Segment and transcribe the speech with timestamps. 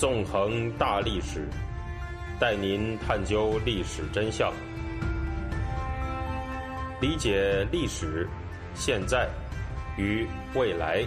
[0.00, 1.46] 纵横大历史，
[2.40, 4.50] 带您探究历史真相，
[7.02, 8.26] 理解历史、
[8.74, 9.28] 现在
[9.98, 11.04] 与未来。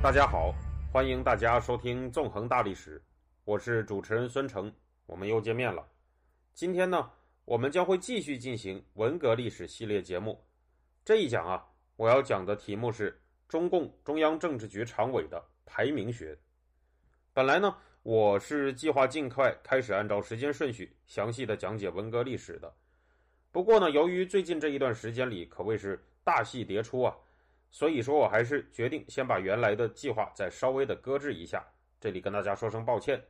[0.00, 0.54] 大家好，
[0.92, 2.96] 欢迎大家收听《纵横大历史》，
[3.44, 4.72] 我是主持人孙成，
[5.06, 5.84] 我们又见面了。
[6.54, 7.10] 今天呢，
[7.44, 10.40] 我们将会继续进行文革历史系列节目。
[11.04, 11.66] 这一讲啊，
[11.96, 16.36] 我要讲的题目是中共中央政治局常委的排名学。
[17.32, 22.74] 本来呢，我是计划尽快开始按照时间顺序详细的讲解文革历史的。
[23.52, 27.16] 不过呢，由于最近这一段时间里可谓是大戏迭出啊。
[27.70, 31.64] 所以说我还是决定先把原来的计划再稍微的搁置一下，
[32.00, 33.20] 这里跟大家说声抱歉。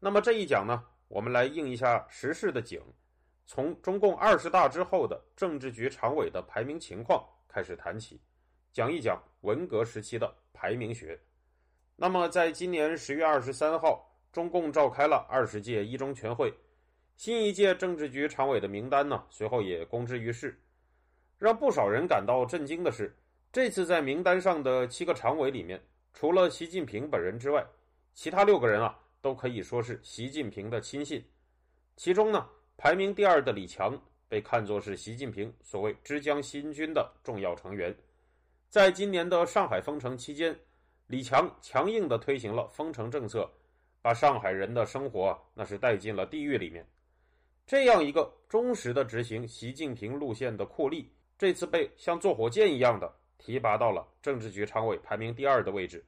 [0.00, 2.80] 那么这一讲呢，我们来应一下时事的景，
[3.44, 7.22] 从中共二十大之后的政治局常委的排名情况
[7.54, 8.20] 开始谈起，
[8.72, 11.16] 讲一讲文革时期的排名学。
[11.94, 16.52] 那么在今年十月二十三号，中共召开了二十届一中全会，
[17.14, 20.60] 新一届政治局常委的名单呢，随后也公之于世。
[21.38, 23.16] 让不少人感到震惊的是。
[23.52, 25.80] 这次在名单上的七个常委里面，
[26.12, 27.64] 除了习近平本人之外，
[28.14, 31.24] 其他六个人啊都可以说是习近平的亲信。
[31.94, 33.96] 其中呢，排名第二的李强
[34.28, 37.94] 被看作是习近平所谓之江新军的重要成员。
[38.68, 40.58] 在今年的上海封城期间，
[41.06, 43.50] 李强强硬地推行了封城政策，
[44.02, 46.86] 把上海人的生活那是带进了地狱里面。
[47.66, 51.06] 这样一个忠实的执行习近平路线的酷吏，
[51.38, 53.12] 这次被像坐火箭一样的。
[53.36, 56.02] 提拔到了政治局常委排名第二的位置，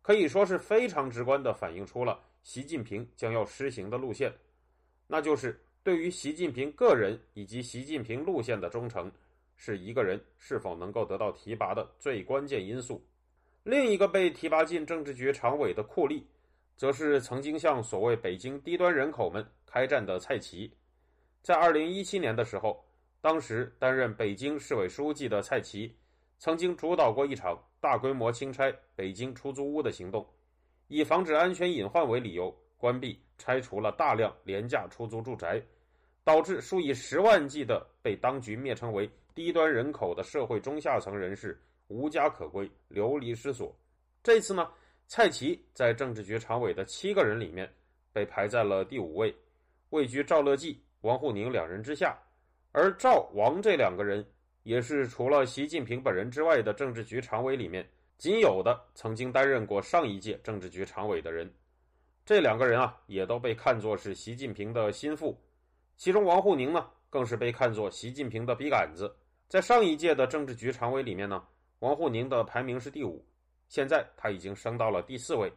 [0.00, 4.32] 可以说是非常直观地反映出了习近平将要施行的路线，
[5.06, 9.10] 那就是对于习近平个人以及习近平路线的忠诚，
[9.56, 13.04] 是一个人是否能够得到提拔的最关键因素。
[13.64, 16.22] 另一个被提拔进政治局常委的酷吏，
[16.76, 20.72] 则是曾经向所谓北京低端人口们开战的蔡奇。
[21.42, 22.84] 在二零一七年的时候，
[23.20, 25.94] 当时担任北京市委书记的蔡奇。
[26.38, 30.26] 曾经主导过一场大规模清拆北京出租屋的行动，
[30.88, 35.62] 以防止安全隐患为理由，关闭、拆除了大量廉价出租住宅，
[36.24, 41.56] 导致数以十万计的被当局蔑称为低端人口的社会中下层人士
[41.86, 43.72] 无家可归、流离失所。
[44.20, 44.68] 这次呢，
[45.06, 47.72] 蔡奇在政治局常委的七个人里面
[48.12, 49.32] 被排在了第五位，
[49.90, 52.18] 位居赵乐际、王沪宁两人之下，
[52.72, 54.26] 而赵、王这两个人。
[54.64, 57.84] 也是除了习近平本人之外的政治局常委里面
[58.16, 61.52] 仅有的曾经担任过上一届政治局常委的人，
[62.24, 65.36] 这两个人啊也都被看作是习近平的心腹，
[65.96, 69.12] 其中王沪宁呢更是被看作习近平的笔杆子。
[69.48, 71.42] 在上一届的政治局常委里面呢，
[71.80, 73.24] 王沪宁的排名是第五，
[73.68, 75.52] 现在他已经升到了第四位。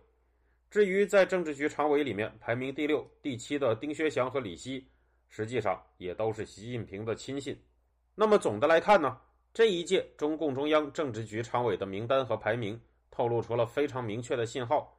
[0.71, 4.85] 至于在政治局常委里面排名第六、第七的丁薛祥和李希，
[5.29, 7.57] 实际上也都是习近平的亲信。
[8.15, 9.17] 那么总的来看呢，
[9.53, 12.77] 这一届中共中央政治局常委的名单和排名
[13.11, 14.93] 透露出了非常明确的信号：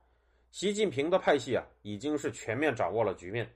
[0.51, 3.51] 习近平的派系啊，已经是全面掌握了局面，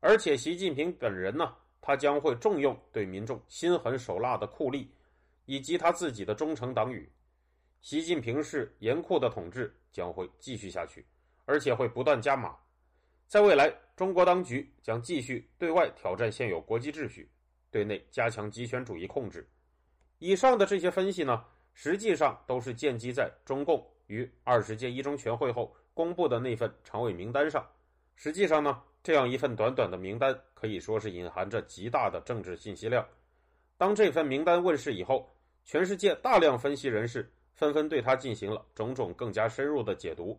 [0.00, 4.86] 而且习近平本人呢，他将会重用对民众心狠手辣的酷吏，
[5.44, 7.10] 以及他自己的忠诚党羽。
[7.80, 11.04] 习近平式严酷的统治将会继续下去，
[11.44, 12.56] 而且会不断加码。
[13.26, 17.28] 在未来，中国当局将继续对外挑战现有国际秩序。
[17.68, 19.46] 对内加强集权主义控制。
[20.18, 27.66] 以上的这些分析呢，实际上都是建基在中共于二十届一中全会后公布的那份常委名单上。
[28.14, 33.02] 实际上呢，这样一份短短的名单可以说是隐含着极大的政治信息量。
[33.78, 35.26] 当这份名单问世以后，
[35.64, 40.38] 全世界大量分析人士纷纷对它进行了种种更加深入的解读。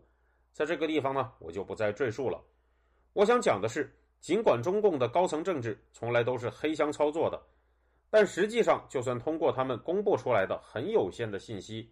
[0.53, 2.39] 在这个地方呢，我就不再赘述了。
[3.13, 3.91] 我想讲的是。
[4.19, 7.39] 尽管中共的高层政治从来都是黑箱操作的，
[8.09, 11.87] 但实际上，就算通过他们公布出来的很有限的信息，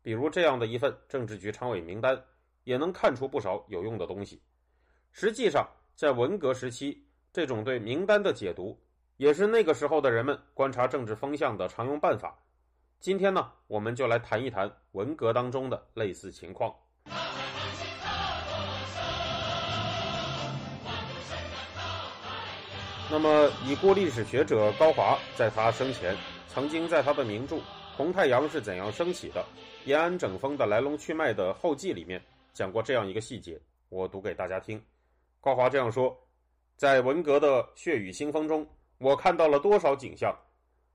[0.00, 2.24] 比如这样的一份政治局常委名单，
[2.68, 4.42] 也能看出不少有用的东西。
[5.10, 5.66] 实际上，
[5.96, 8.78] 在文革时期，这种对名单的解读，
[9.16, 12.38] 也是那个时候的人们观察政治风向的常用办法。
[13.00, 16.70] 今天呢，我们就来谈一谈文革当中的类似情况。
[23.10, 26.14] 那么，已故历史学者高华在他生前，
[26.46, 27.56] 曾经在他的名著
[27.96, 29.42] 《红太阳是怎样升起的：
[29.86, 32.22] 延安整风的来龙去脉》的后记里面
[32.58, 33.56] 讲过这样一个细节，
[33.88, 34.84] 我读给大家听。
[35.40, 36.18] 高华这样说：
[36.76, 38.66] 在文革的血雨腥风中，
[38.98, 40.36] 我看到了多少景象。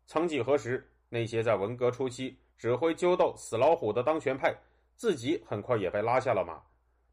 [0.05, 4.53] 曾几何时，那些在文革初期指挥揪斗死老虎的当权派，
[4.97, 6.61] 自己很快也被拉下了马。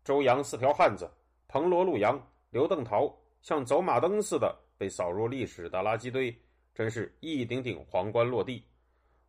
[0.03, 1.09] 周扬四条汉子，
[1.47, 2.21] 彭罗陆杨、
[2.51, 3.09] 刘邓陶，
[3.43, 6.37] 像走马灯似的被扫入历史的垃圾堆，
[6.75, 8.65] 真是一顶顶皇冠落地。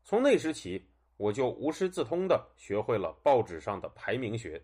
[0.03, 0.83] 从那时起，
[1.17, 4.59] 我就无师自通的学会了报纸上的排名学。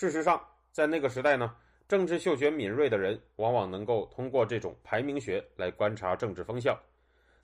[0.00, 0.40] 事实上，
[0.70, 1.52] 在那个时代呢，
[1.88, 6.78] 政治嗅觉敏锐的人往往能够通过这种排名学来观察政治风向。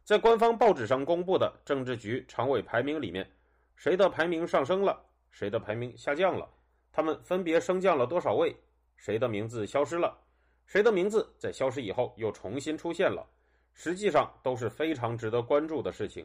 [0.05, 3.29] 在官方报纸上公布的政治局常委排名里面，
[3.75, 6.49] 谁的排名上升了，谁的排名下降了，
[6.93, 8.55] 他们分别升降了多少位，
[8.95, 10.17] 谁的名字消失了，
[10.65, 13.27] 谁的名字在消失以后又重新出现了，
[13.73, 16.25] 实际上都是非常值得关注的事情。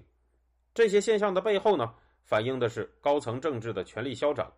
[0.76, 1.92] 这些现象的背后呢，
[2.24, 4.54] 反映的是高层政治的权力消长，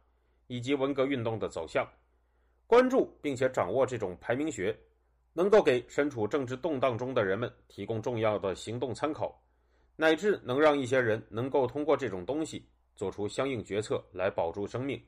[0.51, 1.87] 以及文革运动的走向。
[2.67, 4.77] 关注并且掌握这种排名学，
[5.31, 9.41] 能够给身处政治动荡中的人们提供重要的行动参考，
[9.95, 12.67] 乃至能让一些人能够通过这种东西
[12.97, 15.01] 做出相应决策来保住生命。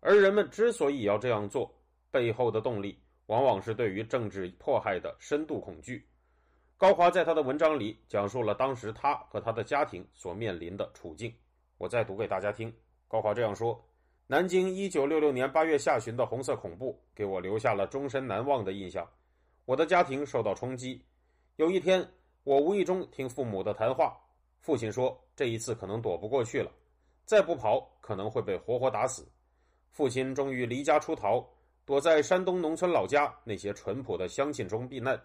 [0.00, 1.72] 而人们之所以要这样做，
[2.10, 6.04] 背后的动力往往是对于政治迫害的深度恐惧。
[6.76, 11.32] 高华在他的文章里讲述了当时他和他的家庭所面临的处境。
[11.78, 12.74] 我再读给大家听。
[13.06, 13.80] 高华这样说
[14.26, 19.06] ：“南京1966年8月下旬的红色恐怖给我留下了终身难忘的印象。
[19.64, 21.02] 我的家庭受到冲击。
[21.56, 22.06] 有一天，
[22.42, 24.16] 我无意中听父母的谈话，
[24.60, 26.70] 父亲说这一次可能躲不过去了，
[27.24, 29.26] 再不跑可能会被活活打死。
[29.90, 31.46] 父亲终于离家出逃，
[31.84, 35.20] 躲在山东农村老家那些淳朴的乡亲中避难。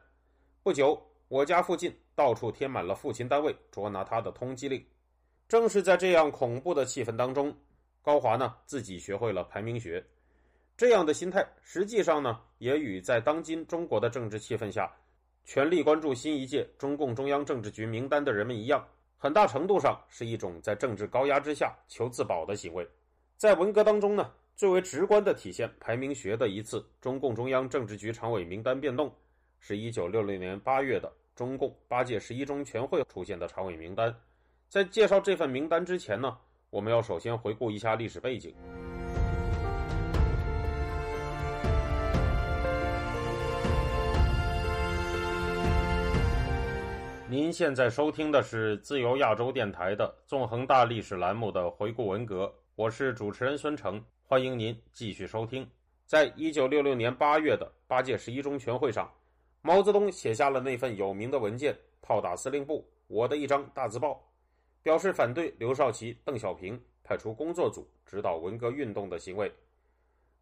[0.63, 0.99] 不久。”
[1.29, 4.83] 我家附近到处贴满了父亲单位捉拿他的通缉令。
[5.47, 7.55] 正是在这样恐怖的气氛当中，
[8.09, 10.03] 高华呢自己学会了排名学。
[10.75, 14.91] 这样的心态，实际上呢也与在当今中国的政治气氛下，
[15.45, 18.83] 全力关注新一届中共中央政治局名单的人们一样，
[19.15, 22.83] 很大程度上是一种在政治高压之下求自保的行为。
[23.37, 29.13] 在文革当中呢，最为直观的体现排名学的一次中共中央政治局常委名单变动。
[29.59, 34.11] 是一九六六年八月的中共八届十一中全会出现的常委名单。
[34.67, 36.37] 在介绍这份名单之前呢，
[36.71, 38.53] 我们要首先回顾一下历史背景。
[47.27, 55.67] 您现在收听的是自由亚洲电台的纵横大历史栏目的回顾文革，我是主持人孙成，欢迎您继续收听。
[56.05, 59.11] 在一九六六年八月的八届十一中全会上。
[59.61, 64.23] 毛泽东写下了那份有名的文件《炮打司令部》，我的一张大字报，
[64.89, 69.53] 表示反对刘少奇、邓小平派出工作组指导文革运动的行为。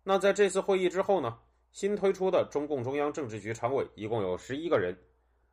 [0.05, 1.37] 那在这次会议之后呢？
[1.73, 4.97] 新推出的中共中央政治局常委一共有十一个人，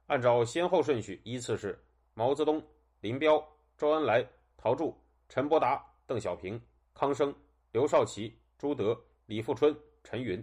[0.06, 1.76] 按照先后顺序依次是
[2.14, 2.64] 毛泽东、
[3.00, 3.44] 林彪、
[3.76, 4.24] 周恩来、
[4.56, 4.96] 陶铸、
[5.28, 6.62] 陈伯达、邓小平、
[6.94, 7.34] 康生、
[7.72, 8.96] 刘少奇、朱德、
[9.26, 10.40] 李富春、陈云。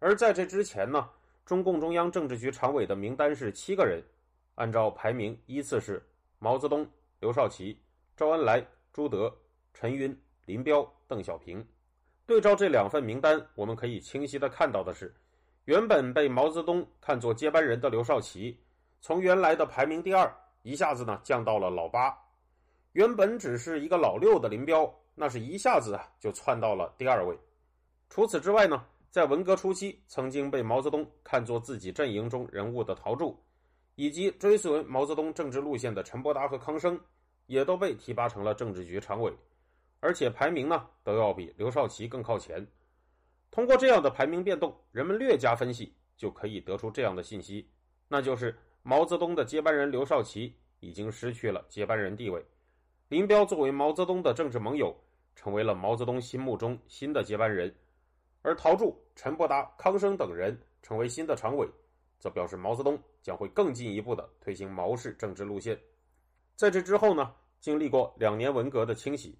[0.00, 1.08] 而在这之前呢？
[1.46, 4.04] 中共中央政治局常委的名单是七个人，
[4.54, 6.06] 按照排名依次是
[6.38, 6.86] 毛泽东、
[7.24, 7.74] 刘少奇、
[8.14, 8.62] 周恩来、
[8.92, 9.34] 朱德、
[9.72, 11.66] 陈云、林彪、邓小平。
[12.26, 15.10] 对照这两份名单，我们可以清晰的看到的是，
[15.64, 18.60] 原本被毛泽东看作接班人的刘少奇，
[19.00, 20.30] 从原来的排名第二，
[20.60, 22.14] 一下子呢降到了老八；
[22.92, 27.34] 原本只是一个老六的林彪，那是一下子啊就窜到了第二位。
[28.10, 28.84] 除此之外呢？
[29.10, 33.42] 在文革初期，曾经被毛泽东看作自己阵营中人物的陶铸，
[33.96, 36.98] 以及追随毛泽东政治路线的陈伯达和康生，
[37.46, 39.32] 也都被提拔成了政治局常委，
[40.00, 42.66] 而且排名呢都要比刘少奇更靠前。
[43.50, 47.68] 通过这样的排名变动，人们略加分析就可以得出这样的信息，
[48.08, 52.44] 那就是毛泽东的接班人刘少奇已经失去了接班人地位，
[53.08, 54.94] 林彪作为毛泽东的政治盟友，
[55.36, 57.72] 成为了毛泽东心目中新的接班人。
[58.42, 61.66] 而陶铸、陈伯达、康生等人成为新的常委，
[62.24, 65.78] 则表示毛泽东将会更进一步的推行毛式政治路线。
[66.56, 69.38] 在这之后呢，经历过两年文革的清洗，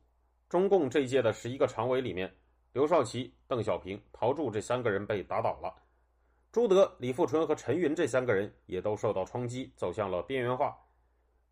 [0.50, 2.30] 中共这一届的十一个常委里面，
[2.74, 5.74] 刘少奇、邓小平、陶铸这三个人被打倒了，
[6.52, 10.76] 朱德、李富春和陈云这三个人也都受到冲击，走向了边缘化。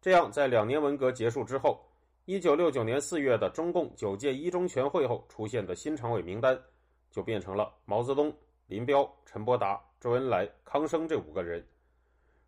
[0.03, 1.83] 这样，在两年文革结束之后，
[2.27, 6.63] 一九六九年四月的中共九届一中全会后出现的新常委名单。
[7.11, 8.35] 就变成了毛泽东、
[8.73, 11.63] 林彪、陈伯达、周恩来、康生这五个人。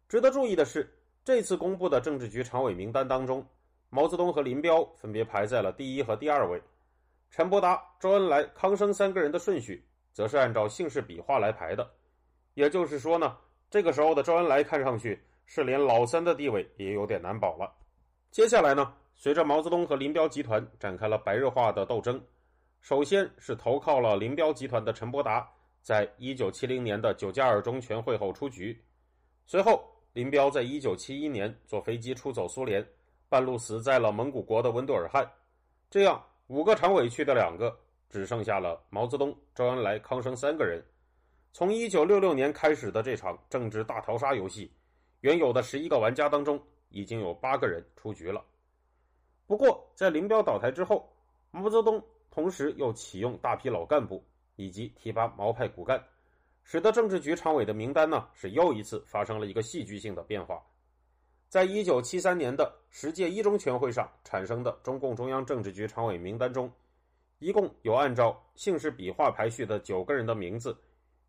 [0.09, 0.91] 值得注意的是，
[1.23, 3.47] 这次公布的政治局常委名单当中，
[3.91, 6.63] 毛泽东和林彪分别排在了第一和第二位，
[7.31, 11.87] 陈伯达、周恩来、康生三个人的顺序则是按照姓氏笔画来排的。
[12.55, 13.37] 也就是说呢，
[13.69, 17.71] 这个时候的周恩来看上去是连老三的地位也有点难保了。
[18.31, 22.19] 接下来呢，随着毛泽东和林彪集团展开了白热化的斗争，
[22.81, 25.49] 首先是投靠了林彪集团的陈伯达，
[25.85, 28.83] 在一九七零年的九加二中全会后出局。
[29.45, 32.83] 随后，林彪在一九七一年坐飞机出走苏联，
[33.29, 35.31] 半路死在了蒙古国的温都尔汗。
[35.91, 40.83] 这样，五个常委去的两个，只剩下了毛泽东、周恩来、康生三个人。
[41.53, 44.73] 从一九六六年开始的这场政治大逃杀游戏，
[45.21, 48.43] 原有的十一个玩家当中，已经有八个人出局了。
[49.47, 51.07] 不过，在林彪倒台之后，
[51.51, 54.25] 毛泽东同时又启用大批老干部
[54.57, 56.03] 以及提拔毛派骨干，
[56.63, 60.63] 使得政治局常委的名单呢是又一次发生了一个戏剧性的变化。
[61.49, 66.71] 在一九七三年的十届一中全会上产生的中共中央政治局常委名单中，
[67.39, 70.77] 一共有按照姓氏笔画排序的九个人的名字，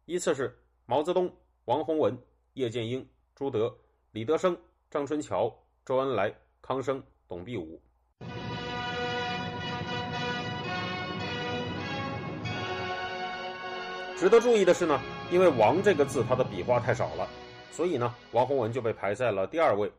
[0.05, 1.31] 依次是毛泽东、
[1.65, 2.17] 王洪文、
[2.53, 3.75] 叶剑英、朱德、
[4.11, 4.57] 李德生、
[4.89, 5.53] 张春桥、
[5.85, 7.79] 周恩来、康生、董必武。
[14.17, 17.27] 值得注意的是呢，因为“王”这个字它的笔画太少了，
[17.69, 19.91] 所以呢，王洪文就被排在了第二位。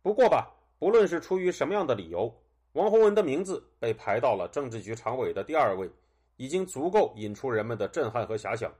[0.00, 2.32] 不过吧，不论是出于什么样的理由，
[2.74, 5.90] 王洪文的名字被排到了政治局常委的第二位，
[6.36, 8.72] 已经足够引出人们的震撼和遐想。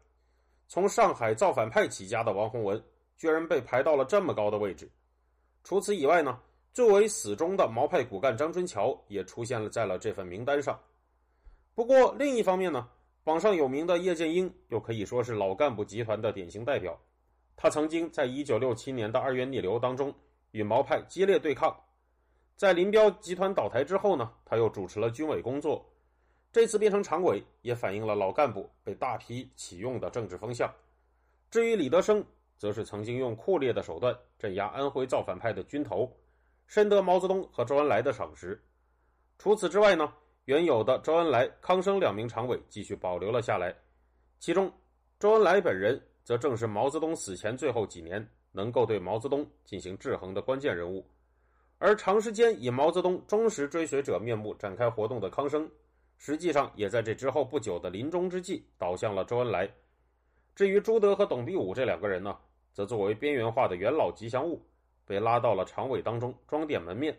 [0.68, 2.80] 从上海造反派起家的王洪文，
[3.18, 4.88] 居然被排到了这么高的位置。
[5.64, 6.38] 除此以外呢，
[6.72, 10.78] 作为死忠的毛派骨干张春桥也出现了在了这份名单上。
[11.74, 12.88] 不过另一方面呢，
[13.24, 16.98] 榜上有名的叶剑英又可以说是老干部集团的典型代表。
[17.56, 20.12] 他曾经在一九六七年的二月逆流当中
[20.50, 21.76] 与毛派激烈对抗，
[22.56, 25.88] 在林彪集团倒台之后呢，他又主持了军委工作。
[26.50, 30.70] 这次变成常委，也反映了老干部被大批启用的政治风向。
[31.50, 32.24] 至于李德生，
[32.58, 36.10] 则是曾经用酷烈的手段镇压安徽造反派的军头，
[36.66, 38.60] 深得毛泽东和周恩来的赏识。
[39.38, 40.12] 除此之外呢？
[40.46, 43.72] 原有的周恩来、康生两名常委继续保留了下来，
[44.40, 44.72] 其中
[45.20, 51.06] 周恩来本人则正是毛泽东死前最后几年能够对毛泽东进行制衡的关键人物，
[51.78, 55.70] 而长时间以毛泽东忠实追随者面目展开活动的康生，
[56.18, 59.70] 实际上也在这之后不久的临终之际倒向了周恩来。
[60.56, 62.36] 至于朱德和董必武这两个人呢，
[62.72, 64.60] 则作为边缘化的元老吉祥物，
[65.06, 67.16] 被拉到了常委当中装点门面。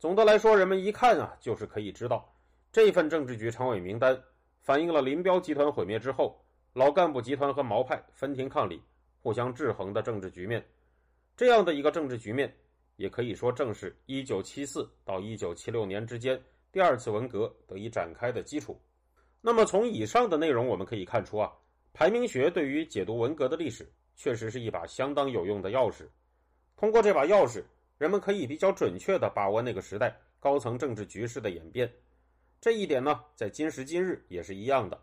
[0.00, 2.31] 总的来说，人们一看啊，就是可以知道。
[2.72, 4.18] 这份政治局常委名单
[4.62, 8.80] 反映了林彪集团毁灭之后，老干部集团和毛派分庭抗礼、
[9.20, 10.64] 互相制衡的政治局面。
[11.36, 12.50] 这样的一个政治局面，
[12.96, 18.80] 也可以说正是1974到1976年之间第二次文革得以展开的基础。
[19.42, 21.52] 那么，从以上的内容我们可以看出啊，
[21.92, 23.86] 排名学对于解读文革的历史
[24.16, 26.06] 确实是一把相当有用的钥匙。
[26.74, 27.62] 通过这把钥匙，
[27.98, 31.92] 人们可以比较准确地把握那个时代高层政治局势的演变。
[32.62, 34.96] 这一点呢，在今时今日也是一样的。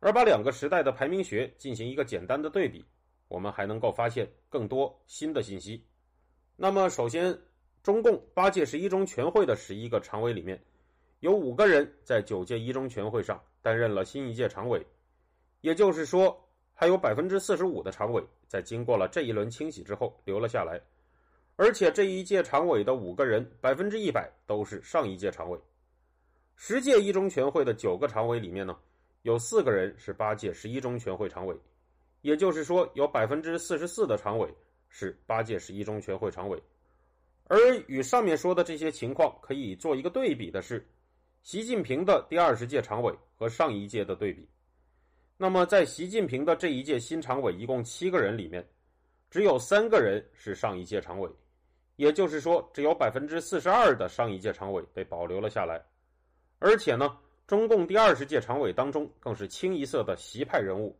[0.00, 2.84] 而把两个时代的排名学进行一个简单的对比，
[3.28, 5.86] 我们还能够发现更多新的信息。
[6.56, 7.38] 那么，首先，
[7.80, 10.60] 中共八届十一中全会的十一个常委里面，
[11.20, 14.84] 有五个人在九届一中全会上担任了新一届常委，
[15.60, 16.36] 也就是说，
[16.74, 20.80] 还有百分之四十五的常委在经过了这一轮清洗之后留了下来。
[21.54, 25.56] 而且这一届常委的五个人，百分之一百都是上一届常委。
[26.62, 28.76] 十届一中全会的九个常委里面呢，
[29.22, 31.56] 有四个人是八届十一中全会常委，
[32.20, 34.46] 也就是说，有百分之四十四的常委
[34.90, 36.62] 是八届十一中全会常委。
[37.44, 40.86] 而与上面说的这些情况可以做一个对比的是，
[41.42, 44.46] 习近平的第二十届常委和上一届的对比。
[45.38, 48.62] 那么，在习近平的这一届新常委一共七个人里面，
[49.30, 51.30] 只有三个人是上一届常委，
[51.96, 55.82] 也就是说，只有百分之四十二的上一届常委被保留了下来。
[56.60, 60.96] 而且呢，中共第二十届常委当中更是清一色的习派人物，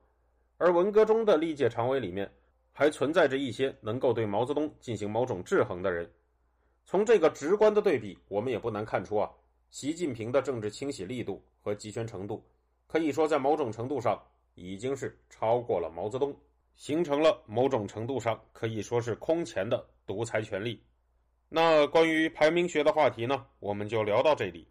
[0.57, 2.29] 而文革中的历届常委里面
[2.73, 6.11] 还存在着一些能够对毛泽东进行某种制衡的人。
[6.87, 9.31] 从这个直观的对比，我们也不难看出啊，
[9.71, 12.43] 习近平的政治清洗力度和集权程度，
[12.87, 14.21] 可以说在某种程度上
[14.55, 16.35] 已经是超过了毛泽东，
[16.75, 20.83] 形成了某种程度上可以说是空前的独裁权力。
[21.51, 24.67] 那关于排名学的话题呢，我们就聊到这里。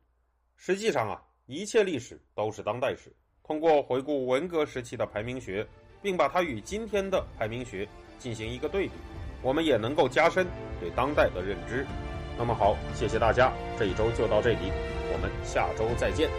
[0.61, 3.15] 实际上啊，一切历史都是当代史。
[3.43, 5.65] 通过回顾文革时期的排名学，
[6.01, 7.87] 并把它与今天的排名学
[8.19, 8.91] 进行一个对比，
[9.41, 10.45] 我们也能够加深
[10.77, 11.85] 对当代的认知。
[12.37, 14.69] 那么好，谢谢大家，这一周就到这里，
[15.13, 16.29] 我们下周再见。